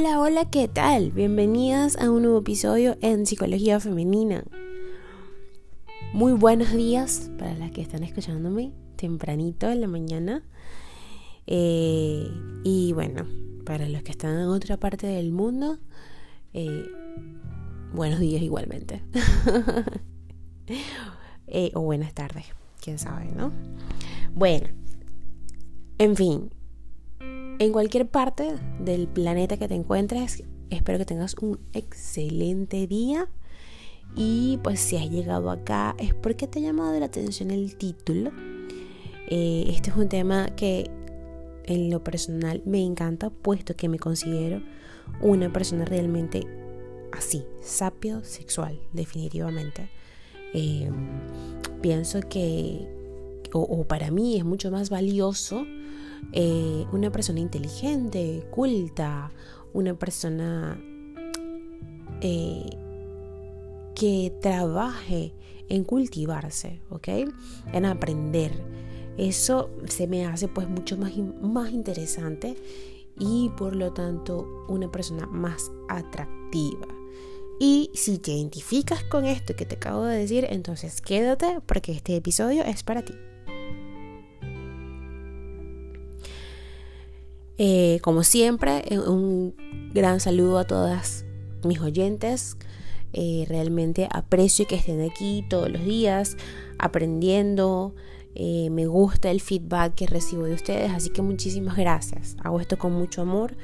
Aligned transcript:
Hola, 0.00 0.20
hola, 0.20 0.44
¿qué 0.48 0.68
tal? 0.68 1.10
Bienvenidas 1.10 1.96
a 1.96 2.08
un 2.08 2.22
nuevo 2.22 2.38
episodio 2.38 2.96
en 3.00 3.26
Psicología 3.26 3.80
Femenina. 3.80 4.44
Muy 6.12 6.34
buenos 6.34 6.72
días 6.72 7.32
para 7.36 7.54
las 7.56 7.72
que 7.72 7.82
están 7.82 8.04
escuchándome 8.04 8.70
tempranito 8.94 9.68
en 9.68 9.80
la 9.80 9.88
mañana. 9.88 10.44
Eh, 11.48 12.30
y 12.62 12.92
bueno, 12.92 13.26
para 13.66 13.88
los 13.88 14.04
que 14.04 14.12
están 14.12 14.38
en 14.38 14.46
otra 14.46 14.76
parte 14.76 15.08
del 15.08 15.32
mundo, 15.32 15.80
eh, 16.52 16.84
buenos 17.92 18.20
días 18.20 18.40
igualmente. 18.40 19.02
Eh, 21.50 21.72
o 21.74 21.80
buenas 21.80 22.12
tardes, 22.12 22.44
quién 22.78 22.98
sabe, 22.98 23.32
¿no? 23.34 23.52
Bueno, 24.34 24.68
en 25.96 26.14
fin, 26.14 26.50
en 27.58 27.72
cualquier 27.72 28.08
parte 28.08 28.54
del 28.80 29.08
planeta 29.08 29.56
que 29.56 29.68
te 29.68 29.74
encuentres, 29.74 30.44
espero 30.70 30.98
que 30.98 31.04
tengas 31.04 31.34
un 31.40 31.58
excelente 31.72 32.86
día. 32.86 33.28
Y 34.16 34.58
pues 34.62 34.80
si 34.80 34.96
has 34.96 35.10
llegado 35.10 35.50
acá 35.50 35.94
es 35.98 36.14
porque 36.14 36.46
te 36.46 36.60
ha 36.60 36.62
llamado 36.62 36.98
la 36.98 37.06
atención 37.06 37.50
el 37.50 37.76
título. 37.76 38.30
Eh, 39.28 39.66
este 39.68 39.90
es 39.90 39.96
un 39.96 40.08
tema 40.08 40.46
que 40.56 40.90
en 41.64 41.90
lo 41.90 42.02
personal 42.02 42.62
me 42.64 42.82
encanta, 42.82 43.28
puesto 43.28 43.76
que 43.76 43.88
me 43.88 43.98
considero 43.98 44.62
una 45.20 45.52
persona 45.52 45.84
realmente 45.84 46.46
así, 47.12 47.44
sapio 47.60 48.24
sexual, 48.24 48.80
definitivamente. 48.92 49.90
Eh, 50.54 50.90
pienso 51.82 52.20
que, 52.20 52.88
o 53.52 53.84
para 53.84 54.10
mí 54.10 54.38
es 54.38 54.44
mucho 54.44 54.70
más 54.70 54.88
valioso 54.88 55.66
eh, 56.32 56.86
una 56.92 57.10
persona 57.10 57.40
inteligente, 57.40 58.46
culta, 58.50 59.30
una 59.72 59.94
persona 59.94 60.80
eh, 62.20 62.70
que 63.94 64.32
trabaje 64.40 65.32
en 65.68 65.84
cultivarse, 65.84 66.80
¿ok? 66.90 67.08
En 67.72 67.84
aprender. 67.84 68.52
Eso 69.16 69.70
se 69.86 70.06
me 70.06 70.26
hace 70.26 70.48
pues 70.48 70.68
mucho 70.68 70.96
más, 70.96 71.12
más 71.42 71.70
interesante 71.72 72.56
y 73.18 73.50
por 73.56 73.74
lo 73.74 73.92
tanto 73.92 74.64
una 74.68 74.90
persona 74.90 75.26
más 75.26 75.70
atractiva. 75.88 76.86
Y 77.58 77.90
si 77.94 78.18
te 78.18 78.32
identificas 78.32 79.02
con 79.04 79.24
esto 79.24 79.56
que 79.56 79.66
te 79.66 79.74
acabo 79.74 80.04
de 80.04 80.18
decir, 80.18 80.46
entonces 80.48 81.00
quédate 81.00 81.60
porque 81.66 81.92
este 81.92 82.14
episodio 82.14 82.62
es 82.62 82.84
para 82.84 83.04
ti. 83.04 83.14
Eh, 87.58 87.98
como 88.02 88.22
siempre, 88.22 88.84
eh, 88.88 89.00
un 89.00 89.54
gran 89.92 90.20
saludo 90.20 90.58
a 90.58 90.64
todas 90.64 91.24
mis 91.64 91.80
oyentes. 91.80 92.56
Eh, 93.12 93.46
realmente 93.48 94.08
aprecio 94.12 94.66
que 94.66 94.76
estén 94.76 95.02
aquí 95.02 95.44
todos 95.50 95.68
los 95.70 95.84
días 95.84 96.36
aprendiendo. 96.78 97.94
me 98.70 98.86
gusta 98.86 99.32
el 99.32 99.40
feedback 99.40 99.96
que 99.96 100.06
recibo 100.06 100.44
de 100.44 100.54
ustedes, 100.54 100.92
así 100.92 101.10
que 101.10 101.22
muchísimas 101.22 101.76
gracias. 101.76 102.36
Hago 102.44 102.60
esto 102.60 102.78
con 102.78 102.92
mucho 102.92 103.22
amor 103.22 103.56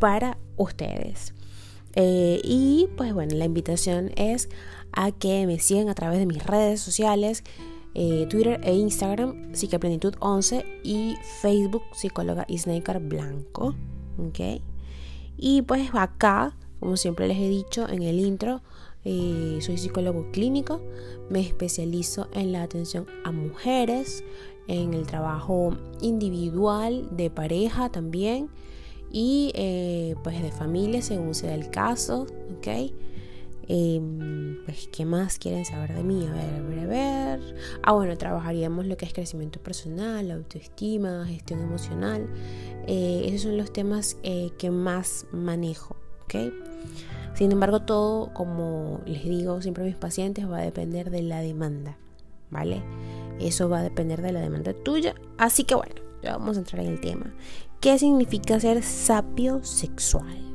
para 0.00 0.36
ustedes. 0.56 1.32
y 1.94 2.88
pues 2.96 3.14
bueno, 3.14 3.36
la 3.36 3.44
invitación 3.44 4.10
es 4.16 4.48
a 4.92 5.12
que 5.12 5.46
me 5.46 5.60
sigan 5.60 5.88
a 5.88 5.94
través 5.94 6.18
de 6.18 6.26
mis 6.26 6.44
redes 6.44 6.80
sociales 6.80 7.44
eh, 7.94 8.26
Twitter 8.28 8.60
e 8.62 8.74
Instagram 8.74 9.52
Psiqueplenitud 9.52 10.14
11 10.20 10.64
y 10.84 11.14
Facebook 11.40 11.82
Psicóloga 11.92 12.44
Isnaker 12.48 13.00
Blanco. 13.00 13.74
¿ok? 14.18 14.60
Y 15.36 15.62
pues 15.62 15.90
acá, 15.94 16.56
como 16.78 16.96
siempre 16.96 17.26
les 17.26 17.38
he 17.38 17.48
dicho 17.48 17.88
en 17.88 18.02
el 18.02 18.20
intro, 18.20 18.62
eh, 19.04 19.58
soy 19.62 19.78
psicólogo 19.78 20.30
clínico, 20.30 20.80
me 21.30 21.40
especializo 21.40 22.28
en 22.34 22.52
la 22.52 22.62
atención 22.62 23.06
a 23.24 23.32
mujeres, 23.32 24.22
en 24.68 24.92
el 24.92 25.06
trabajo 25.06 25.76
individual, 26.02 27.08
de 27.16 27.30
pareja 27.30 27.90
también 27.90 28.50
y 29.10 29.50
eh, 29.54 30.14
pues 30.22 30.40
de 30.42 30.52
familia 30.52 31.02
según 31.02 31.34
sea 31.34 31.54
el 31.54 31.70
caso. 31.70 32.26
Em, 33.72 34.64
pues, 34.64 34.88
¿qué 34.88 35.04
más 35.04 35.38
quieren 35.38 35.64
saber 35.64 35.94
de 35.94 36.02
mí? 36.02 36.26
A 36.26 36.32
ver, 36.32 36.54
a 36.54 36.60
ver, 36.60 36.78
a 36.80 36.86
ver. 36.86 37.54
Ah, 37.84 37.92
bueno, 37.92 38.18
trabajaríamos 38.18 38.84
lo 38.84 38.96
que 38.96 39.06
es 39.06 39.12
crecimiento 39.12 39.60
personal, 39.60 40.28
autoestima, 40.32 41.24
gestión 41.24 41.60
emocional. 41.60 42.26
Eh, 42.88 43.22
esos 43.26 43.42
son 43.42 43.56
los 43.56 43.72
temas 43.72 44.16
eh, 44.24 44.50
que 44.58 44.72
más 44.72 45.24
manejo, 45.30 45.94
¿ok? 46.24 46.52
Sin 47.34 47.52
embargo, 47.52 47.82
todo, 47.82 48.34
como 48.34 49.02
les 49.06 49.22
digo 49.22 49.62
siempre 49.62 49.84
a 49.84 49.86
mis 49.86 49.94
pacientes, 49.94 50.50
va 50.50 50.58
a 50.58 50.62
depender 50.62 51.10
de 51.10 51.22
la 51.22 51.38
demanda, 51.38 51.96
¿vale? 52.50 52.82
Eso 53.38 53.68
va 53.68 53.78
a 53.78 53.82
depender 53.84 54.20
de 54.20 54.32
la 54.32 54.40
demanda 54.40 54.74
tuya. 54.74 55.14
Así 55.38 55.62
que 55.62 55.76
bueno, 55.76 55.94
ya 56.24 56.32
vamos 56.32 56.56
a 56.56 56.60
entrar 56.60 56.84
en 56.84 56.90
el 56.90 57.00
tema. 57.00 57.32
¿Qué 57.80 57.96
significa 58.00 58.58
ser 58.58 58.82
sapio 58.82 59.62
sexual? 59.62 60.49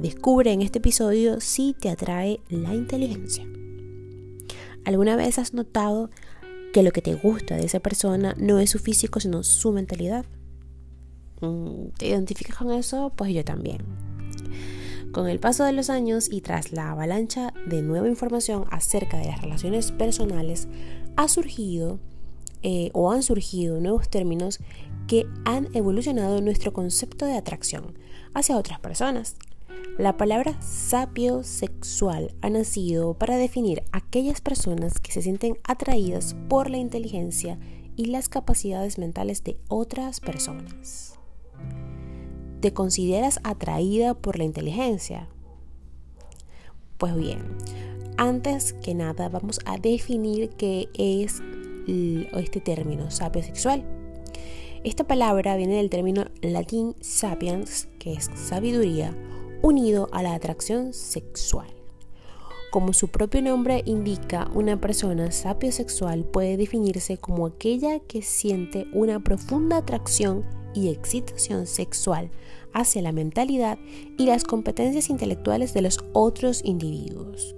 Descubre 0.00 0.50
en 0.50 0.62
este 0.62 0.78
episodio 0.78 1.42
si 1.42 1.74
te 1.74 1.90
atrae 1.90 2.40
la 2.48 2.74
inteligencia. 2.74 3.46
¿Alguna 4.86 5.14
vez 5.14 5.38
has 5.38 5.52
notado 5.52 6.08
que 6.72 6.82
lo 6.82 6.90
que 6.90 7.02
te 7.02 7.14
gusta 7.16 7.58
de 7.58 7.66
esa 7.66 7.80
persona 7.80 8.34
no 8.38 8.60
es 8.60 8.70
su 8.70 8.78
físico, 8.78 9.20
sino 9.20 9.42
su 9.42 9.72
mentalidad? 9.72 10.24
Mm, 11.42 11.88
¿Te 11.98 12.06
identificas 12.06 12.56
con 12.56 12.72
eso? 12.72 13.12
Pues 13.14 13.34
yo 13.34 13.44
también. 13.44 13.82
Con 15.12 15.28
el 15.28 15.38
paso 15.38 15.64
de 15.64 15.72
los 15.72 15.90
años 15.90 16.32
y 16.32 16.40
tras 16.40 16.72
la 16.72 16.92
avalancha 16.92 17.52
de 17.66 17.82
nueva 17.82 18.08
información 18.08 18.64
acerca 18.70 19.18
de 19.18 19.26
las 19.26 19.42
relaciones 19.42 19.92
personales, 19.92 20.66
ha 21.16 21.28
surgido 21.28 21.98
eh, 22.62 22.88
o 22.94 23.12
han 23.12 23.22
surgido 23.22 23.78
nuevos 23.80 24.08
términos 24.08 24.60
que 25.06 25.26
han 25.44 25.68
evolucionado 25.76 26.40
nuestro 26.40 26.72
concepto 26.72 27.26
de 27.26 27.36
atracción 27.36 27.98
hacia 28.32 28.56
otras 28.56 28.80
personas. 28.80 29.36
La 29.98 30.16
palabra 30.16 30.60
sapio 30.62 31.42
sexual 31.42 32.34
ha 32.40 32.48
nacido 32.48 33.14
para 33.14 33.36
definir 33.36 33.82
aquellas 33.92 34.40
personas 34.40 34.98
que 34.98 35.12
se 35.12 35.22
sienten 35.22 35.58
atraídas 35.64 36.34
por 36.48 36.70
la 36.70 36.78
inteligencia 36.78 37.58
y 37.96 38.06
las 38.06 38.28
capacidades 38.28 38.98
mentales 38.98 39.44
de 39.44 39.58
otras 39.68 40.20
personas. 40.20 41.18
¿Te 42.60 42.72
consideras 42.72 43.40
atraída 43.42 44.14
por 44.14 44.38
la 44.38 44.44
inteligencia? 44.44 45.28
Pues 46.96 47.14
bien, 47.16 47.56
antes 48.16 48.72
que 48.72 48.94
nada 48.94 49.28
vamos 49.28 49.60
a 49.64 49.78
definir 49.78 50.50
qué 50.50 50.88
es 50.94 51.42
este 52.32 52.60
término 52.60 53.10
sapio 53.10 53.42
sexual. 53.42 53.84
Esta 54.84 55.04
palabra 55.04 55.56
viene 55.56 55.76
del 55.76 55.90
término 55.90 56.24
latín 56.40 56.94
sapiens, 57.00 57.88
que 57.98 58.14
es 58.14 58.30
sabiduría, 58.34 59.14
unido 59.62 60.08
a 60.12 60.22
la 60.22 60.34
atracción 60.34 60.92
sexual. 60.92 61.68
Como 62.70 62.92
su 62.92 63.08
propio 63.08 63.42
nombre 63.42 63.82
indica, 63.84 64.48
una 64.54 64.80
persona 64.80 65.32
sapiosexual 65.32 66.24
puede 66.24 66.56
definirse 66.56 67.18
como 67.18 67.46
aquella 67.46 67.98
que 67.98 68.22
siente 68.22 68.86
una 68.92 69.18
profunda 69.24 69.78
atracción 69.78 70.44
y 70.72 70.88
excitación 70.88 71.66
sexual 71.66 72.30
hacia 72.72 73.02
la 73.02 73.10
mentalidad 73.10 73.78
y 74.16 74.26
las 74.26 74.44
competencias 74.44 75.10
intelectuales 75.10 75.74
de 75.74 75.82
los 75.82 75.98
otros 76.12 76.62
individuos. 76.64 77.56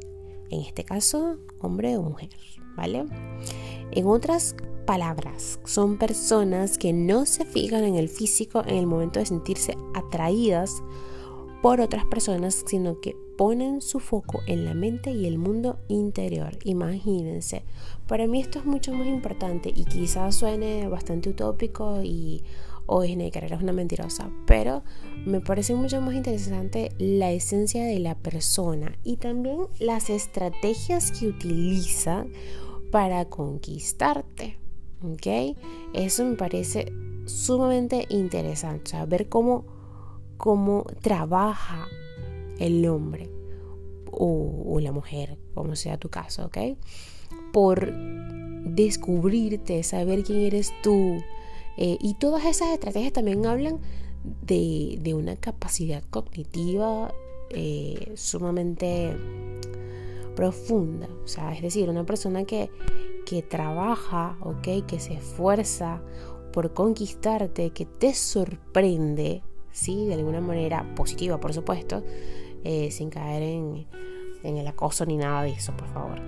En 0.50 0.61
este 0.61 0.85
caso, 0.85 1.37
hombre 1.61 1.97
o 1.99 2.03
mujer, 2.03 2.31
¿vale? 2.75 3.05
En 3.91 4.06
otras 4.06 4.56
palabras, 4.87 5.61
son 5.65 5.99
personas 5.99 6.79
que 6.79 6.93
no 6.93 7.27
se 7.27 7.44
fijan 7.44 7.85
en 7.85 7.97
el 7.97 8.09
físico 8.09 8.62
en 8.67 8.77
el 8.77 8.87
momento 8.87 9.21
de 9.21 9.27
sentirse 9.27 9.77
atraídas 9.94 10.82
por 11.62 11.81
otras 11.81 12.05
personas, 12.05 12.64
sino 12.67 13.00
que 13.00 13.17
ponen 13.38 13.81
su 13.81 14.00
foco 14.00 14.43
en 14.47 14.64
la 14.64 14.75
mente 14.75 15.12
y 15.12 15.26
el 15.26 15.38
mundo 15.38 15.79
interior. 15.88 16.59
Imagínense, 16.64 17.62
para 18.09 18.26
mí 18.26 18.41
esto 18.41 18.59
es 18.59 18.64
mucho 18.64 18.93
más 18.93 19.06
importante 19.06 19.73
y 19.75 19.85
quizás 19.85 20.35
suene 20.35 20.88
bastante 20.88 21.31
utópico 21.31 22.03
y 22.03 22.43
o 22.87 23.05
es 23.05 23.17
es 23.17 23.62
una 23.62 23.73
mentirosa, 23.73 24.31
pero 24.44 24.82
me 25.25 25.41
parece 25.41 25.75
mucho 25.75 26.00
más 26.00 26.14
interesante 26.14 26.91
la 26.99 27.31
esencia 27.31 27.85
de 27.85 28.00
la 28.00 28.17
persona 28.17 28.99
y 29.05 29.17
también 29.17 29.61
las 29.79 30.11
estrategias 30.11 31.12
que 31.12 31.29
utiliza 31.29 32.26
para 32.91 33.25
conquistarte. 33.26 34.58
¿Ok? 35.03 35.56
Eso 35.94 36.25
me 36.25 36.37
parece 36.37 36.93
sumamente 37.25 38.06
interesante, 38.08 39.00
o 39.00 39.06
ver 39.06 39.29
cómo 39.29 39.65
cómo 40.37 40.84
trabaja 41.00 41.87
el 42.58 42.87
hombre 42.87 43.31
o, 44.11 44.79
la 44.81 44.93
mujer, 44.93 45.38
como 45.55 45.75
sea 45.75 45.96
tu 45.99 46.08
caso, 46.08 46.46
¿ok? 46.46 46.58
Por 47.52 47.93
descubrirte, 48.64 49.82
saber 49.82 50.23
quién 50.23 50.40
eres 50.40 50.73
tú. 50.82 51.23
Eh, 51.79 51.96
y 52.00 52.14
todas 52.14 52.44
esas 52.44 52.69
estrategias 52.69 53.12
también 53.12 53.46
hablan 53.46 53.81
de, 54.43 55.14
una 55.14 55.37
capacidad 55.37 56.02
cognitiva 56.11 57.14
eh, 57.50 58.12
sumamente 58.17 59.17
profunda. 60.37 61.08
O 61.25 61.29
sea, 61.29 61.52
es 61.52 61.62
decir, 61.62 61.88
una 61.88 62.05
persona 62.05 62.44
que, 62.44 62.70
que 63.26 63.43
trabaja, 63.43 64.37
¿ok? 64.43 64.87
Que 64.87 65.00
se 65.00 65.14
esfuerza 65.14 66.02
por 66.52 66.75
conquistarte, 66.75 67.70
que 67.70 67.87
te 67.87 68.14
sorprende, 68.14 69.43
¿sí? 69.73 70.07
De 70.07 70.15
alguna 70.15 70.41
manera 70.41 70.95
positiva, 70.95 71.41
por 71.41 71.53
supuesto, 71.53 72.03
eh, 72.65 72.91
sin 72.91 73.11
caer 73.11 73.43
en, 73.43 73.87
en, 74.43 74.57
el 74.57 74.67
acoso 74.67 75.05
ni 75.07 75.17
nada 75.17 75.43
de 75.43 75.51
eso, 75.51 75.77
por 75.77 75.89
favor. 75.89 76.21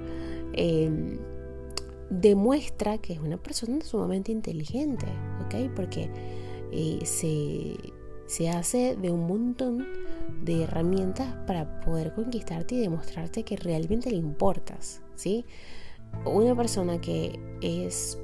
Em, 0.53 1.19
demuestra 2.11 2.99
que 2.99 3.15
es 3.15 3.21
una 3.21 3.37
persona 3.37 3.81
sumamente 3.83 4.33
inteligente, 4.33 5.07
¿ok? 5.45 5.71
Porque 5.75 6.11
eh, 6.73 6.99
se, 7.05 7.77
se 8.27 8.51
hace 8.51 8.97
de 8.97 9.11
un 9.11 9.27
montón 9.27 9.87
de 10.43 10.65
herramientas 10.65 11.35
para 11.47 11.81
poder 11.81 12.15
conquistarte 12.15 12.75
y 12.77 12.81
demostrarte 12.81 13.43
que 13.45 13.57
realmente 13.57 14.11
le 14.11 14.17
importas, 14.17 15.03
¿sí? 15.15 15.45
Una 16.25 16.55
persona 16.55 17.01
que 17.01 17.39
es 17.61 18.19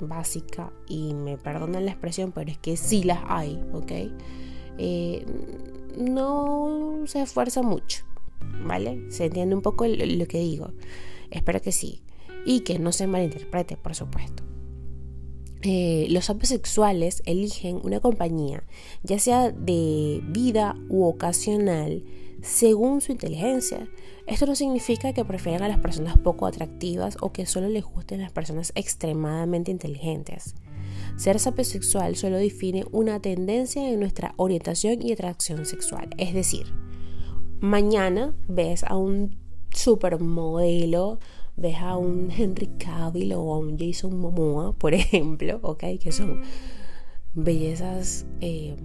básica, 0.00 0.72
y 0.88 1.14
me 1.14 1.36
perdonan 1.36 1.84
la 1.84 1.92
expresión, 1.92 2.32
pero 2.32 2.50
es 2.50 2.58
que 2.58 2.76
sí 2.76 3.02
las 3.02 3.20
hay, 3.26 3.60
¿ok? 3.72 3.92
Eh, 4.78 5.24
no 5.98 7.02
se 7.06 7.22
esfuerza 7.22 7.62
mucho, 7.62 8.04
¿vale? 8.64 9.10
Se 9.10 9.26
entiende 9.26 9.54
un 9.54 9.62
poco 9.62 9.86
lo 9.86 10.26
que 10.26 10.38
digo. 10.38 10.72
Espero 11.30 11.60
que 11.60 11.72
sí. 11.72 12.02
Y 12.44 12.60
que 12.60 12.78
no 12.78 12.92
se 12.92 13.06
malinterprete, 13.06 13.76
por 13.76 13.94
supuesto. 13.94 14.44
Eh, 15.62 16.06
los 16.10 16.26
sexuales 16.42 17.22
eligen 17.26 17.80
una 17.82 17.98
compañía, 18.00 18.62
ya 19.02 19.18
sea 19.18 19.50
de 19.50 20.22
vida 20.28 20.76
u 20.88 21.04
ocasional, 21.04 22.04
según 22.46 23.00
su 23.00 23.12
inteligencia. 23.12 23.88
Esto 24.26 24.46
no 24.46 24.54
significa 24.54 25.12
que 25.12 25.24
prefieran 25.24 25.64
a 25.64 25.68
las 25.68 25.80
personas 25.80 26.16
poco 26.16 26.46
atractivas 26.46 27.18
o 27.20 27.32
que 27.32 27.44
solo 27.44 27.68
les 27.68 27.84
gusten 27.84 28.20
las 28.20 28.32
personas 28.32 28.72
extremadamente 28.74 29.70
inteligentes. 29.70 30.54
Ser 31.16 31.40
sapiosexual 31.40 32.16
solo 32.16 32.36
define 32.36 32.84
una 32.92 33.20
tendencia 33.20 33.88
en 33.88 34.00
nuestra 34.00 34.34
orientación 34.36 35.02
y 35.02 35.12
atracción 35.12 35.66
sexual. 35.66 36.10
Es 36.18 36.34
decir, 36.34 36.66
mañana 37.60 38.34
ves 38.48 38.84
a 38.84 38.96
un 38.96 39.36
supermodelo 39.70 41.18
ves 41.56 41.76
a 41.78 41.96
un 41.96 42.30
Henry 42.30 42.68
Cavill 42.78 43.32
o 43.32 43.54
a 43.54 43.58
un 43.58 43.78
Jason 43.78 44.18
Momoa, 44.18 44.74
por 44.74 44.94
ejemplo, 44.94 45.58
¿ok? 45.62 45.84
Que 46.00 46.12
son 46.12 46.42
bellezas 47.34 48.26
eh, 48.40 48.76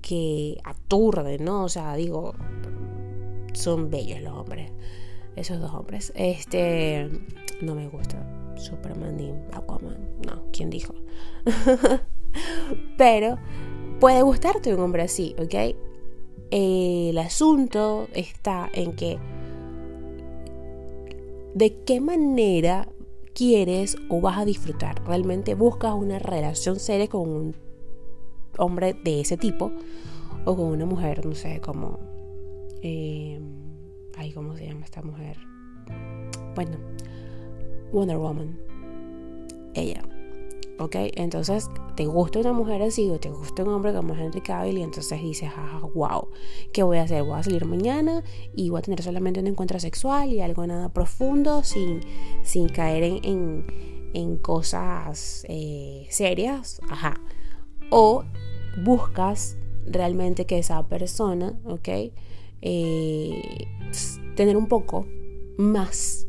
que 0.00 0.60
aturden, 0.64 1.44
¿no? 1.44 1.64
O 1.64 1.68
sea, 1.68 1.94
digo, 1.94 2.34
son 3.52 3.90
bellos 3.90 4.20
los 4.22 4.34
hombres, 4.34 4.70
esos 5.36 5.60
dos 5.60 5.72
hombres. 5.72 6.12
Este, 6.16 7.08
no 7.60 7.74
me 7.74 7.88
gusta 7.88 8.24
Superman 8.56 9.16
ni 9.16 9.32
Aquaman, 9.52 9.98
no, 10.26 10.44
¿quién 10.52 10.70
dijo? 10.70 10.94
Pero 12.96 13.38
puede 13.98 14.22
gustarte 14.22 14.74
un 14.74 14.80
hombre 14.80 15.02
así, 15.02 15.34
¿ok? 15.38 15.74
el 16.50 17.16
asunto 17.18 18.08
está 18.12 18.68
en 18.72 18.92
que 18.92 19.18
de 21.54 21.82
qué 21.84 22.00
manera 22.00 22.88
quieres 23.34 23.96
o 24.08 24.20
vas 24.20 24.38
a 24.38 24.44
disfrutar. 24.44 25.04
Realmente 25.06 25.54
buscas 25.54 25.94
una 25.94 26.18
relación 26.18 26.78
seria 26.78 27.08
con 27.08 27.28
un 27.28 27.56
hombre 28.60 28.94
de 28.94 29.20
ese 29.20 29.36
tipo 29.36 29.72
o 30.44 30.56
con 30.56 30.66
una 30.66 30.86
mujer, 30.86 31.26
no 31.26 31.34
sé, 31.34 31.60
como... 31.60 31.98
Eh, 32.82 33.40
ay, 34.16 34.32
¿cómo 34.32 34.56
se 34.56 34.66
llama 34.66 34.84
esta 34.84 35.02
mujer? 35.02 35.36
Bueno, 36.54 36.78
Wonder 37.92 38.16
Woman. 38.16 38.58
Ella. 39.74 40.02
¿ok? 40.80 40.96
Entonces 41.14 41.68
te 41.94 42.06
gusta 42.06 42.38
una 42.38 42.52
mujer 42.52 42.82
así 42.82 43.08
o 43.10 43.20
te 43.20 43.28
gusta 43.28 43.62
un 43.62 43.68
hombre 43.68 43.92
como 43.92 44.14
Henry 44.14 44.40
Cavill 44.40 44.78
y 44.78 44.82
entonces 44.82 45.20
dices, 45.20 45.50
ah, 45.54 45.82
wow, 45.94 46.28
¿qué 46.72 46.82
voy 46.82 46.98
a 46.98 47.02
hacer? 47.02 47.22
Voy 47.22 47.38
a 47.38 47.42
salir 47.42 47.66
mañana 47.66 48.24
y 48.56 48.70
voy 48.70 48.78
a 48.78 48.82
tener 48.82 49.02
solamente 49.02 49.40
un 49.40 49.46
encuentro 49.46 49.78
sexual 49.78 50.32
y 50.32 50.40
algo 50.40 50.66
nada 50.66 50.88
profundo 50.88 51.62
sin, 51.62 52.00
sin 52.42 52.68
caer 52.68 53.20
en, 53.22 53.66
en, 54.14 54.36
cosas 54.38 55.44
eh, 55.48 56.06
serias, 56.08 56.80
ajá. 56.88 57.20
O 57.90 58.24
buscas 58.78 59.56
realmente 59.86 60.46
que 60.46 60.58
esa 60.58 60.86
persona, 60.86 61.58
¿ok? 61.64 61.88
Eh, 62.62 63.66
tener 64.36 64.56
un 64.56 64.68
poco 64.68 65.06
más 65.58 66.26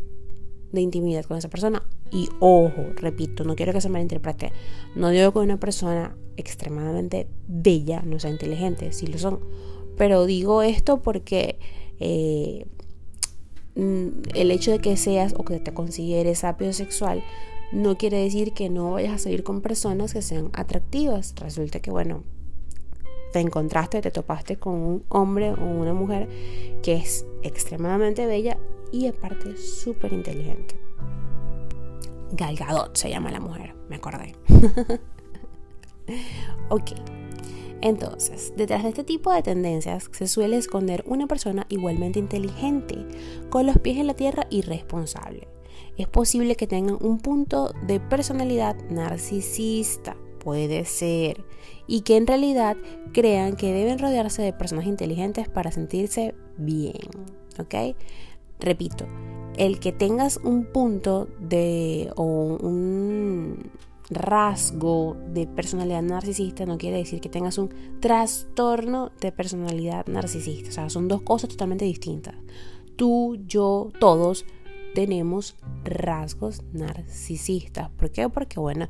de 0.72 0.82
intimidad 0.82 1.26
con 1.26 1.38
esa 1.38 1.50
persona 1.50 1.84
y 2.12 2.30
ojo, 2.40 2.88
repito, 2.96 3.44
no 3.46 3.56
quiero 3.56 3.72
que 3.72 3.82
se 3.82 3.90
malinterprete. 3.90 4.52
No 4.96 5.10
digo 5.10 5.32
que 5.32 5.40
una 5.40 5.60
persona 5.60 6.16
extremadamente 6.36 7.28
bella 7.48 8.02
no 8.06 8.20
sea 8.20 8.32
inteligente, 8.32 8.92
sí 8.92 9.08
lo 9.08 9.18
son. 9.18 9.40
Pero 9.98 10.26
digo 10.26 10.62
esto 10.62 11.02
porque 11.02 11.58
eh, 12.00 12.66
mm, 13.76 14.08
el 14.36 14.52
hecho 14.52 14.72
de 14.72 14.80
que 14.80 14.98
seas 14.98 15.34
o 15.38 15.46
que 15.46 15.60
te 15.60 15.74
consideres 15.74 16.40
sapio 16.40 16.74
sexual 16.74 17.24
no 17.72 17.98
quiere 17.98 18.18
decir 18.18 18.54
que 18.54 18.70
no 18.70 18.92
vayas 18.92 19.14
a 19.14 19.18
salir 19.18 19.44
con 19.44 19.62
personas 19.62 20.14
que 20.14 20.22
sean 20.22 20.50
atractivas. 20.54 21.34
Resulta 21.38 21.80
que, 21.80 21.92
bueno, 21.92 22.24
te 23.32 23.40
encontraste, 23.40 24.02
te 24.02 24.12
topaste 24.12 24.58
con 24.58 24.74
un 24.74 25.04
hombre 25.10 25.52
o 25.52 25.64
una 25.64 25.94
mujer 25.94 26.28
que 26.84 26.96
es 26.96 27.26
extremadamente 27.44 28.26
bella 28.26 28.58
y 28.92 29.08
aparte 29.08 29.56
súper 29.58 30.14
inteligente. 30.14 30.76
Galgadot 32.34 32.96
se 32.96 33.10
llama 33.10 33.32
la 33.32 33.40
mujer, 33.40 33.76
me 33.90 33.98
acordé. 33.98 34.36
ok. 36.70 36.92
Entonces, 37.82 38.54
detrás 38.56 38.84
de 38.84 38.90
este 38.90 39.04
tipo 39.04 39.34
de 39.34 39.42
tendencias 39.42 40.10
se 40.12 40.28
suele 40.28 40.58
esconder 40.58 41.04
una 41.08 41.28
persona 41.28 41.66
igualmente 41.70 42.20
inteligente, 42.20 42.96
con 43.50 43.66
los 43.66 43.80
pies 43.80 43.98
en 43.98 44.08
la 44.08 44.14
tierra 44.14 44.46
y 44.50 44.62
responsable. 44.62 45.48
Es 45.98 46.08
posible 46.08 46.56
que 46.56 46.68
tengan 46.68 46.98
un 47.02 47.20
punto 47.20 47.74
de 47.86 48.00
personalidad 48.00 48.76
narcisista, 48.90 50.16
puede 50.40 50.86
ser, 50.86 51.44
y 51.88 52.02
que 52.02 52.18
en 52.18 52.28
realidad 52.28 52.78
crean 53.14 53.56
que 53.56 53.74
deben 53.74 54.00
rodearse 54.00 54.42
de 54.42 54.54
personas 54.54 54.86
inteligentes 54.86 55.50
para 55.50 55.72
sentirse 55.72 56.34
bien. 56.58 56.96
¿Ok? 57.60 57.96
Repito, 58.60 59.06
el 59.58 59.80
que 59.80 59.92
tengas 59.92 60.38
un 60.38 60.66
punto 60.66 61.28
de 61.40 62.12
o 62.16 62.24
un 62.24 63.72
rasgo 64.10 65.16
de 65.34 65.48
personalidad 65.48 66.02
narcisista 66.02 66.66
no 66.66 66.78
quiere 66.78 66.98
decir 66.98 67.22
que 67.22 67.30
tengas 67.30 67.58
un 67.58 67.70
trastorno 68.00 69.12
de 69.20 69.32
personalidad 69.32 70.06
narcisista. 70.08 70.70
O 70.70 70.74
sea, 70.74 70.90
son 70.90 71.08
dos 71.08 71.22
cosas 71.22 71.50
totalmente 71.50 71.86
distintas. 71.86 72.36
Tú, 72.96 73.38
yo, 73.48 73.92
todos 74.00 74.46
tenemos 74.94 75.56
rasgos 75.84 76.64
narcisistas. 76.74 77.90
¿Por 77.92 78.12
qué? 78.12 78.30
Porque, 78.30 78.60
bueno, 78.60 78.88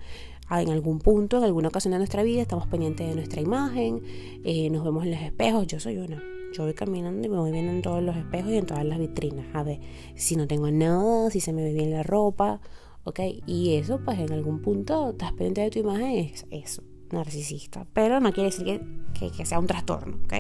en 0.60 0.70
algún 0.70 1.00
punto, 1.00 1.38
en 1.38 1.46
alguna 1.46 1.70
ocasión 1.70 1.94
de 1.94 1.98
nuestra 1.98 2.24
vida, 2.24 2.42
estamos 2.42 2.68
pendientes 2.68 3.08
de 3.08 3.16
nuestra 3.16 3.42
imagen, 3.42 4.02
eh, 4.44 4.70
nos 4.70 4.84
vemos 4.84 5.06
en 5.06 5.12
los 5.12 5.22
espejos. 5.22 5.68
Yo 5.68 5.80
soy 5.80 5.98
una. 5.98 6.22
Yo 6.54 6.64
voy 6.64 6.74
caminando 6.74 7.26
y 7.26 7.30
me 7.30 7.38
voy 7.38 7.52
viendo 7.52 7.72
en 7.72 7.82
todos 7.82 8.04
los 8.04 8.16
espejos 8.18 8.52
y 8.52 8.58
en 8.58 8.66
todas 8.66 8.84
las 8.84 9.00
vitrinas. 9.00 9.46
A 9.54 9.64
ver 9.64 9.80
si 10.16 10.36
no 10.36 10.48
tengo 10.48 10.70
nada, 10.70 11.30
si 11.32 11.40
se 11.40 11.54
me 11.54 11.64
ve 11.64 11.74
bien 11.74 11.92
la 11.92 12.04
ropa, 12.04 12.60
¿ok? 13.06 13.20
Y 13.46 13.76
eso, 13.76 14.02
pues 14.04 14.20
en 14.20 14.34
algún 14.34 14.62
punto 14.62 15.12
estás 15.12 15.32
pendiente 15.32 15.62
de 15.62 15.70
tu 15.70 15.80
imagen, 15.80 16.10
es 16.10 16.46
eso, 16.52 16.84
narcisista. 17.12 17.88
Pero 17.94 18.20
no 18.20 18.34
quiere 18.34 18.50
decir 18.50 18.82
que, 19.18 19.32
que 19.32 19.46
sea 19.46 19.60
un 19.60 19.68
trastorno, 19.68 20.18
¿ok? 20.26 20.34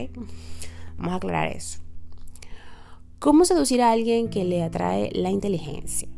Vamos 0.97 1.13
a 1.13 1.15
aclarar 1.15 1.47
eso. 1.47 1.79
¿Cómo 3.21 3.45
seducir 3.45 3.83
a 3.83 3.91
alguien 3.91 4.29
que 4.29 4.43
le 4.43 4.63
atrae 4.63 5.11
la 5.13 5.29
inteligencia? 5.29 6.09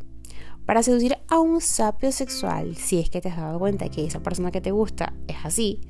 Para 0.66 0.84
seducir 0.84 1.18
a 1.28 1.38
un 1.38 1.60
sapio 1.60 2.14
sexual, 2.14 2.78
si 2.78 2.98
es 2.98 3.10
que 3.10 3.20
te 3.20 3.28
has 3.28 3.36
dado 3.36 3.60
cuenta 3.60 3.90
que 3.90 4.06
esa 4.06 4.24
persona 4.24 4.52
que 4.52 4.62
te 4.62 4.72
gusta 4.72 5.12
es 5.28 5.36
así, 5.44 5.82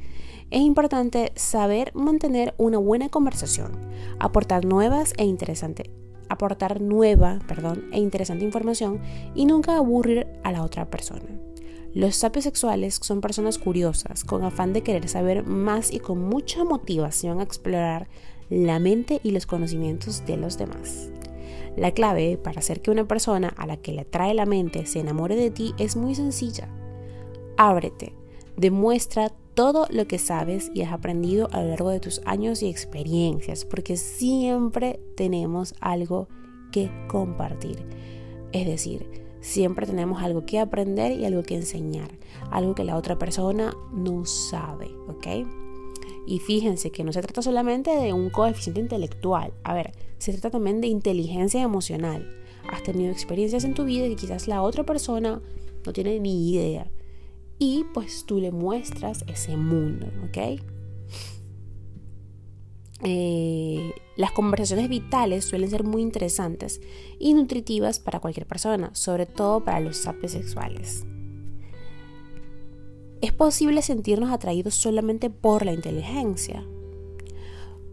es 0.49 0.61
importante 0.61 1.31
saber 1.35 1.93
mantener 1.93 2.55
una 2.57 2.79
buena 2.79 3.09
conversación, 3.09 3.73
aportar 4.17 4.65
nuevas 4.65 5.13
e 5.17 5.25
interesante, 5.25 5.91
aportar 6.29 6.81
nueva, 6.81 7.37
perdón, 7.47 7.83
e 7.91 7.99
interesante 7.99 8.43
información 8.43 8.99
y 9.35 9.45
nunca 9.45 9.77
aburrir 9.77 10.25
a 10.43 10.51
la 10.51 10.63
otra 10.63 10.89
persona. 10.89 11.29
Los 11.93 12.15
sapios 12.15 12.45
sexuales 12.45 12.97
son 13.03 13.21
personas 13.21 13.59
curiosas, 13.59 14.23
con 14.23 14.43
afán 14.43 14.73
de 14.73 14.81
querer 14.81 15.07
saber 15.07 15.45
más 15.45 15.93
y 15.93 15.99
con 15.99 16.27
mucha 16.27 16.63
motivación 16.63 17.39
a 17.39 17.43
explorar 17.43 18.07
la 18.49 18.79
mente 18.79 19.19
y 19.23 19.31
los 19.31 19.45
conocimientos 19.45 20.25
de 20.25 20.37
los 20.37 20.57
demás. 20.57 21.09
La 21.75 21.91
clave 21.91 22.37
para 22.37 22.59
hacer 22.59 22.81
que 22.81 22.91
una 22.91 23.07
persona 23.07 23.53
a 23.57 23.65
la 23.65 23.77
que 23.77 23.93
le 23.93 24.01
atrae 24.01 24.33
la 24.33 24.45
mente 24.45 24.85
se 24.85 24.99
enamore 24.99 25.35
de 25.35 25.49
ti 25.49 25.73
es 25.79 25.95
muy 25.95 26.13
sencilla. 26.13 26.69
Ábrete, 27.57 28.13
demuestra 28.57 29.31
todo 29.53 29.87
lo 29.89 30.07
que 30.07 30.19
sabes 30.19 30.71
y 30.73 30.81
has 30.81 30.91
aprendido 30.91 31.47
a 31.51 31.61
lo 31.61 31.69
largo 31.69 31.89
de 31.89 31.99
tus 31.99 32.21
años 32.25 32.61
y 32.63 32.69
experiencias, 32.69 33.65
porque 33.65 33.97
siempre 33.97 34.99
tenemos 35.15 35.75
algo 35.79 36.27
que 36.71 36.91
compartir. 37.07 37.85
Es 38.51 38.67
decir, 38.67 39.23
siempre 39.41 39.85
tenemos 39.85 40.21
algo 40.23 40.45
que 40.45 40.59
aprender 40.59 41.11
y 41.11 41.25
algo 41.25 41.43
que 41.43 41.55
enseñar, 41.55 42.09
algo 42.51 42.75
que 42.75 42.83
la 42.83 42.97
otra 42.97 43.17
persona 43.17 43.75
no 43.91 44.25
sabe, 44.25 44.91
¿ok? 45.07 45.62
Y 46.25 46.39
fíjense 46.39 46.91
que 46.91 47.03
no 47.03 47.11
se 47.11 47.21
trata 47.21 47.41
solamente 47.41 47.91
de 47.91 48.13
un 48.13 48.29
coeficiente 48.29 48.79
intelectual, 48.79 49.53
a 49.63 49.73
ver, 49.73 49.91
se 50.17 50.31
trata 50.31 50.51
también 50.51 50.81
de 50.81 50.87
inteligencia 50.87 51.61
emocional. 51.61 52.27
Has 52.69 52.83
tenido 52.83 53.11
experiencias 53.11 53.65
en 53.65 53.73
tu 53.73 53.83
vida 53.83 54.07
que 54.07 54.15
quizás 54.15 54.47
la 54.47 54.61
otra 54.61 54.85
persona 54.85 55.41
no 55.85 55.93
tiene 55.93 56.19
ni 56.19 56.51
idea 56.51 56.89
y 57.59 57.85
pues 57.93 58.25
tú 58.25 58.39
le 58.39 58.51
muestras 58.51 59.23
ese 59.27 59.57
mundo, 59.57 60.07
¿ok? 60.25 60.61
Eh, 63.05 63.91
las 64.15 64.31
conversaciones 64.31 64.87
vitales 64.87 65.45
suelen 65.45 65.69
ser 65.69 65.83
muy 65.83 66.01
interesantes 66.01 66.81
y 67.19 67.33
nutritivas 67.33 67.99
para 67.99 68.19
cualquier 68.19 68.47
persona, 68.47 68.95
sobre 68.95 69.25
todo 69.25 69.63
para 69.63 69.81
los 69.81 69.97
sapios 69.97 70.31
sexuales. 70.31 71.05
¿Es 73.23 73.31
posible 73.31 73.81
sentirnos 73.81 74.31
atraídos 74.31 74.75
solamente 74.75 75.29
por 75.29 75.65
la 75.65 75.71
inteligencia? 75.71 76.65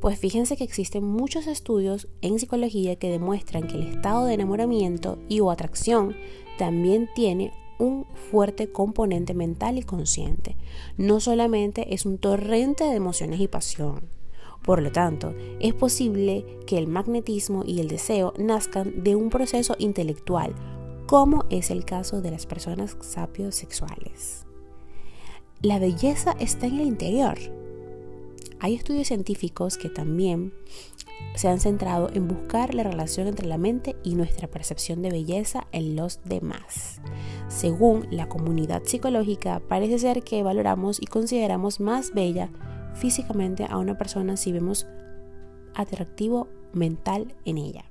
Pues 0.00 0.18
fíjense 0.18 0.56
que 0.56 0.64
existen 0.64 1.04
muchos 1.04 1.46
estudios 1.46 2.08
en 2.20 2.40
psicología 2.40 2.96
que 2.96 3.12
demuestran 3.12 3.68
que 3.68 3.76
el 3.76 3.84
estado 3.84 4.24
de 4.24 4.34
enamoramiento 4.34 5.18
y 5.28 5.38
o 5.38 5.52
atracción 5.52 6.16
también 6.58 7.08
tiene 7.14 7.52
un 7.78 8.06
fuerte 8.32 8.72
componente 8.72 9.32
mental 9.32 9.78
y 9.78 9.84
consciente. 9.84 10.56
No 10.96 11.20
solamente 11.20 11.94
es 11.94 12.06
un 12.06 12.18
torrente 12.18 12.82
de 12.82 12.96
emociones 12.96 13.38
y 13.38 13.46
pasión. 13.46 14.00
Por 14.64 14.82
lo 14.82 14.90
tanto, 14.90 15.32
es 15.60 15.74
posible 15.74 16.44
que 16.66 16.76
el 16.76 16.88
magnetismo 16.88 17.62
y 17.64 17.78
el 17.78 17.86
deseo 17.86 18.34
nazcan 18.36 19.04
de 19.04 19.14
un 19.14 19.30
proceso 19.30 19.76
intelectual, 19.78 20.56
como 21.06 21.44
es 21.50 21.70
el 21.70 21.84
caso 21.84 22.20
de 22.20 22.32
las 22.32 22.46
personas 22.46 22.96
sapiosexuales. 23.00 24.49
La 25.62 25.78
belleza 25.78 26.34
está 26.40 26.68
en 26.68 26.80
el 26.80 26.86
interior. 26.86 27.36
Hay 28.60 28.74
estudios 28.74 29.08
científicos 29.08 29.76
que 29.76 29.90
también 29.90 30.54
se 31.34 31.48
han 31.48 31.60
centrado 31.60 32.08
en 32.14 32.28
buscar 32.28 32.72
la 32.72 32.82
relación 32.82 33.26
entre 33.26 33.46
la 33.46 33.58
mente 33.58 33.94
y 34.02 34.14
nuestra 34.14 34.48
percepción 34.48 35.02
de 35.02 35.10
belleza 35.10 35.66
en 35.72 35.96
los 35.96 36.20
demás. 36.24 37.02
Según 37.48 38.06
la 38.10 38.26
comunidad 38.26 38.84
psicológica, 38.84 39.60
parece 39.68 39.98
ser 39.98 40.22
que 40.22 40.42
valoramos 40.42 40.98
y 40.98 41.04
consideramos 41.04 41.78
más 41.78 42.14
bella 42.14 42.48
físicamente 42.94 43.66
a 43.68 43.76
una 43.76 43.98
persona 43.98 44.38
si 44.38 44.52
vemos 44.52 44.86
atractivo 45.74 46.48
mental 46.72 47.34
en 47.44 47.58
ella. 47.58 47.84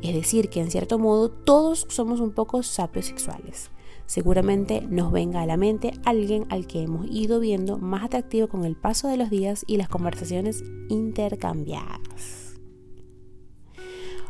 Es 0.00 0.14
decir, 0.14 0.48
que 0.48 0.60
en 0.60 0.70
cierto 0.70 1.00
modo 1.00 1.28
todos 1.28 1.88
somos 1.88 2.20
un 2.20 2.30
poco 2.30 2.62
sapios 2.62 3.06
sexuales. 3.06 3.72
Seguramente 4.06 4.82
nos 4.82 5.12
venga 5.12 5.40
a 5.40 5.46
la 5.46 5.56
mente 5.56 5.92
alguien 6.04 6.46
al 6.50 6.66
que 6.66 6.82
hemos 6.82 7.06
ido 7.10 7.40
viendo 7.40 7.78
más 7.78 8.04
atractivo 8.04 8.48
con 8.48 8.64
el 8.64 8.76
paso 8.76 9.08
de 9.08 9.16
los 9.16 9.30
días 9.30 9.64
y 9.66 9.76
las 9.76 9.88
conversaciones 9.88 10.62
intercambiadas. 10.88 12.54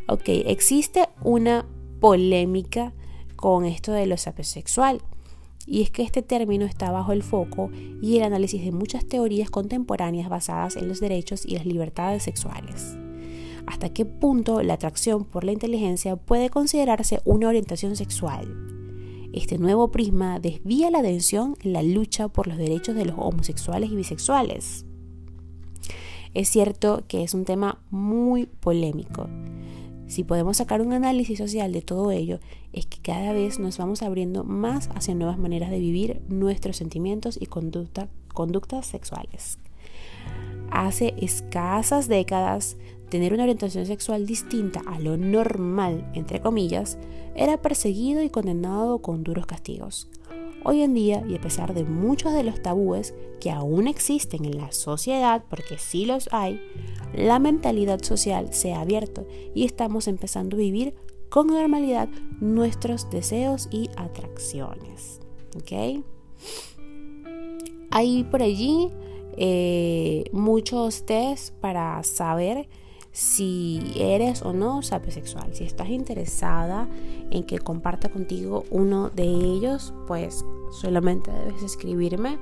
Ok, 0.07 0.23
existe 0.27 1.09
una 1.23 1.65
polémica 1.99 2.93
con 3.35 3.65
esto 3.65 3.91
de 3.91 4.05
lo 4.05 4.17
sapiosexual. 4.17 5.01
Y 5.67 5.81
es 5.81 5.89
que 5.89 6.03
este 6.03 6.21
término 6.21 6.65
está 6.65 6.91
bajo 6.91 7.11
el 7.11 7.23
foco 7.23 7.71
y 7.73 8.17
el 8.17 8.23
análisis 8.23 8.63
de 8.63 8.71
muchas 8.71 9.05
teorías 9.05 9.49
contemporáneas 9.49 10.29
basadas 10.29 10.75
en 10.75 10.87
los 10.87 10.99
derechos 10.99 11.43
y 11.43 11.55
las 11.55 11.65
libertades 11.65 12.21
sexuales. 12.21 12.95
¿Hasta 13.65 13.89
qué 13.89 14.05
punto 14.05 14.61
la 14.61 14.75
atracción 14.75 15.25
por 15.25 15.43
la 15.43 15.53
inteligencia 15.53 16.17
puede 16.17 16.51
considerarse 16.51 17.19
una 17.25 17.47
orientación 17.47 17.95
sexual? 17.95 18.74
Este 19.35 19.57
nuevo 19.57 19.91
prisma 19.91 20.39
desvía 20.39 20.89
la 20.89 20.99
atención 20.99 21.57
en 21.61 21.73
la 21.73 21.83
lucha 21.83 22.29
por 22.29 22.47
los 22.47 22.57
derechos 22.57 22.95
de 22.95 23.03
los 23.03 23.17
homosexuales 23.19 23.91
y 23.91 23.95
bisexuales. 23.97 24.85
Es 26.33 26.47
cierto 26.47 27.03
que 27.09 27.21
es 27.21 27.33
un 27.33 27.43
tema 27.43 27.81
muy 27.89 28.45
polémico. 28.45 29.27
Si 30.07 30.23
podemos 30.23 30.55
sacar 30.55 30.79
un 30.79 30.93
análisis 30.93 31.37
social 31.37 31.73
de 31.73 31.81
todo 31.81 32.11
ello, 32.11 32.39
es 32.71 32.85
que 32.85 32.99
cada 33.01 33.33
vez 33.33 33.59
nos 33.59 33.77
vamos 33.77 34.03
abriendo 34.03 34.45
más 34.45 34.89
hacia 34.95 35.15
nuevas 35.15 35.37
maneras 35.37 35.69
de 35.69 35.79
vivir 35.79 36.21
nuestros 36.29 36.77
sentimientos 36.77 37.37
y 37.37 37.47
conducta, 37.47 38.07
conductas 38.33 38.85
sexuales. 38.85 39.59
Hace 40.71 41.13
escasas 41.17 42.07
décadas 42.07 42.77
tener 43.15 43.31
una 43.31 43.43
orientación 43.43 43.85
sexual 43.85 44.25
distinta 44.25 44.81
a 44.85 44.99
lo 44.99 45.15
normal, 45.15 46.05
entre 46.15 46.41
comillas, 46.41 46.97
era 47.33 47.61
perseguido 47.61 48.21
y 48.21 48.29
condenado 48.29 48.99
con 48.99 49.23
duros 49.23 49.45
castigos. 49.45 50.09
Hoy 50.65 50.81
en 50.81 50.93
día, 50.93 51.23
y 51.25 51.33
a 51.33 51.39
pesar 51.39 51.73
de 51.73 51.85
muchos 51.85 52.33
de 52.33 52.43
los 52.43 52.61
tabúes 52.61 53.13
que 53.39 53.51
aún 53.51 53.87
existen 53.87 54.43
en 54.43 54.57
la 54.57 54.73
sociedad, 54.73 55.45
porque 55.49 55.77
sí 55.77 56.03
los 56.05 56.27
hay, 56.33 56.59
la 57.13 57.39
mentalidad 57.39 58.03
social 58.03 58.53
se 58.53 58.73
ha 58.73 58.81
abierto 58.81 59.25
y 59.53 59.63
estamos 59.63 60.09
empezando 60.09 60.57
a 60.57 60.59
vivir 60.59 60.93
con 61.29 61.47
normalidad 61.47 62.09
nuestros 62.41 63.09
deseos 63.09 63.69
y 63.71 63.89
atracciones. 63.95 65.21
¿Ok? 65.55 66.03
Hay 67.91 68.25
por 68.25 68.41
allí 68.41 68.91
eh, 69.37 70.25
muchos 70.33 71.05
test 71.05 71.53
para 71.61 72.03
saber 72.03 72.67
si 73.15 73.93
eres 73.95 74.41
o 74.41 74.51
no 74.51 74.81
sapiosexual. 74.81 75.55
Si 75.55 75.63
estás 75.63 75.87
interesada 75.87 76.85
en 77.31 77.45
que 77.45 77.59
comparta 77.59 78.09
contigo 78.09 78.65
uno 78.71 79.09
de 79.09 79.23
ellos, 79.23 79.93
pues 80.05 80.43
solamente 80.81 81.31
debes 81.31 81.63
escribirme 81.63 82.37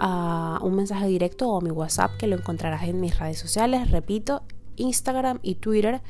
a 0.00 0.58
un 0.60 0.74
mensaje 0.74 1.06
directo 1.06 1.48
o 1.48 1.60
mi 1.60 1.70
WhatsApp 1.70 2.16
que 2.18 2.26
lo 2.26 2.34
encontrarás 2.34 2.82
en 2.82 3.00
mis 3.00 3.16
redes 3.16 3.38
sociales. 3.38 3.92
Repito, 3.92 4.42
Instagram 4.74 5.38
y 5.40 5.54
Twitter. 5.54 6.02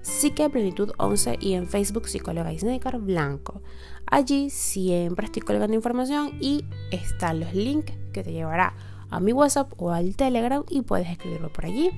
Psique 0.00 0.48
Plenitud 0.48 0.92
11 0.98 1.38
y 1.40 1.54
en 1.54 1.66
Facebook 1.66 2.06
Psicóloga 2.06 2.52
Isnecar 2.52 3.00
Blanco. 3.00 3.62
Allí 4.06 4.48
siempre 4.48 5.26
estoy 5.26 5.42
colgando 5.42 5.74
información 5.74 6.38
y 6.40 6.64
están 6.92 7.40
los 7.40 7.52
links 7.52 7.92
que 8.12 8.22
te 8.22 8.30
llevará 8.30 8.76
a 9.10 9.18
mi 9.18 9.32
WhatsApp 9.32 9.72
o 9.76 9.90
al 9.90 10.14
Telegram 10.14 10.62
y 10.70 10.82
puedes 10.82 11.10
escribirlo 11.10 11.52
por 11.52 11.66
allí. 11.66 11.90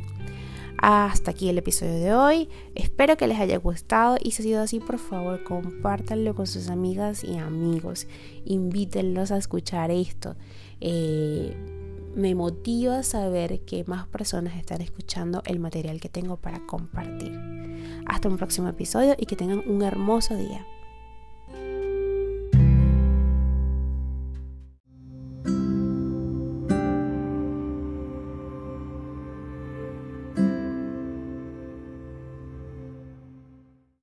Hasta 0.79 1.33
aquí 1.33 1.49
el 1.49 1.59
episodio 1.59 1.95
de 1.95 2.15
hoy. 2.15 2.49
Espero 2.77 3.17
que 3.17 3.27
les 3.27 3.41
haya 3.41 3.59
gustado 3.59 4.17
y 4.23 4.31
si 4.31 4.43
ha 4.43 4.45
sido 4.45 4.63
así, 4.63 4.81
por 4.81 4.99
favor, 4.99 5.43
compártanlo 5.43 6.35
con 6.37 6.47
sus 6.47 6.69
amigas 6.69 7.25
y 7.25 7.37
amigos. 7.37 8.07
Invítenlos 8.45 9.33
a 9.33 9.39
escuchar 9.39 9.91
esto. 9.91 10.37
Eh, 10.81 11.57
me 12.15 12.35
motiva 12.37 13.03
saber 13.03 13.61
que 13.61 13.85
más 13.85 14.07
personas 14.07 14.57
están 14.57 14.81
escuchando 14.81 15.43
el 15.47 15.59
material 15.59 16.01
que 16.01 16.09
tengo 16.09 16.37
para 16.37 16.65
compartir. 16.65 17.33
Hasta 18.07 18.29
un 18.29 18.37
próximo 18.37 18.69
episodio 18.69 19.17
y 19.19 19.27
que 19.27 19.37
tengan 19.37 19.63
un 19.67 19.83
hermoso 19.83 20.37
día. 20.37 20.65